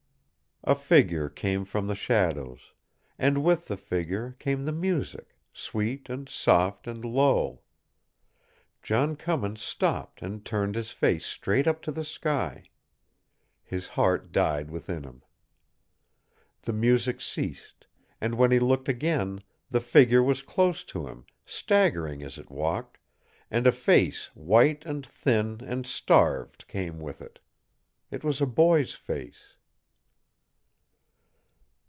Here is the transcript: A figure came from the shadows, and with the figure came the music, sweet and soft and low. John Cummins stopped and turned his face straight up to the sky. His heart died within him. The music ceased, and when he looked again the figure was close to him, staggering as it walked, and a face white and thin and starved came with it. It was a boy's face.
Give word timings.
A 0.63 0.75
figure 0.75 1.27
came 1.27 1.65
from 1.65 1.87
the 1.87 1.95
shadows, 1.95 2.73
and 3.17 3.43
with 3.43 3.67
the 3.67 3.75
figure 3.75 4.35
came 4.37 4.63
the 4.63 4.71
music, 4.71 5.35
sweet 5.51 6.07
and 6.07 6.29
soft 6.29 6.85
and 6.85 7.03
low. 7.03 7.61
John 8.83 9.15
Cummins 9.15 9.59
stopped 9.63 10.21
and 10.21 10.45
turned 10.45 10.75
his 10.75 10.91
face 10.91 11.25
straight 11.25 11.65
up 11.65 11.81
to 11.81 11.91
the 11.91 12.03
sky. 12.03 12.65
His 13.63 13.87
heart 13.87 14.31
died 14.31 14.69
within 14.69 15.01
him. 15.01 15.23
The 16.61 16.73
music 16.73 17.21
ceased, 17.21 17.87
and 18.21 18.35
when 18.35 18.51
he 18.51 18.59
looked 18.59 18.87
again 18.87 19.39
the 19.71 19.81
figure 19.81 20.21
was 20.21 20.43
close 20.43 20.83
to 20.83 21.07
him, 21.07 21.25
staggering 21.43 22.21
as 22.21 22.37
it 22.37 22.51
walked, 22.51 22.99
and 23.49 23.65
a 23.65 23.71
face 23.71 24.27
white 24.35 24.85
and 24.85 25.03
thin 25.03 25.61
and 25.65 25.87
starved 25.87 26.67
came 26.67 26.99
with 26.99 27.19
it. 27.19 27.39
It 28.11 28.23
was 28.23 28.39
a 28.39 28.45
boy's 28.45 28.93
face. 28.93 29.55